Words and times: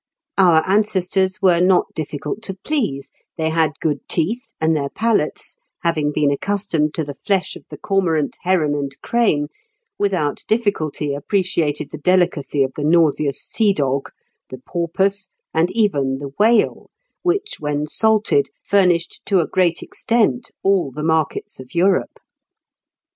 Our 0.35 0.67
ancestors 0.67 1.43
were, 1.43 1.59
not 1.61 1.93
difficult 1.93 2.41
to 2.45 2.55
please: 2.55 3.11
they 3.37 3.51
had 3.51 3.79
good 3.79 3.99
teeth, 4.09 4.51
and 4.59 4.75
their 4.75 4.89
palates, 4.89 5.57
having 5.83 6.11
become 6.11 6.31
accustomed 6.31 6.95
to 6.95 7.03
the 7.03 7.13
flesh 7.13 7.55
of 7.55 7.65
the 7.69 7.77
cormorant, 7.77 8.37
heron, 8.41 8.73
and 8.73 8.91
crane, 9.03 9.49
without 9.99 10.41
difficulty 10.47 11.13
appreciated 11.13 11.91
the 11.91 11.99
delicacy 11.99 12.63
of 12.63 12.71
the 12.75 12.83
nauseous 12.83 13.37
sea 13.41 13.73
dog, 13.73 14.09
the 14.49 14.57
porpoise, 14.67 15.29
and 15.53 15.69
even 15.69 16.17
the 16.17 16.31
whale, 16.39 16.89
which, 17.21 17.57
when 17.59 17.85
salted, 17.85 18.49
furnished 18.65 19.21
to 19.27 19.39
a 19.39 19.45
great 19.47 19.83
extent 19.83 20.49
all 20.63 20.89
the 20.89 21.03
markets 21.03 21.59
of 21.59 21.75
Europe. 21.75 22.19